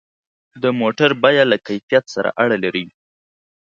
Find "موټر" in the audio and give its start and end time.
0.79-1.09